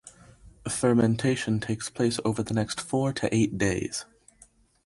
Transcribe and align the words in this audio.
Fermentation 0.67 1.59
takes 1.59 1.91
place 1.91 2.19
over 2.25 2.41
the 2.41 2.55
next 2.55 2.81
four 2.81 3.13
to 3.13 3.31
eight 3.31 3.59
days. 3.59 4.05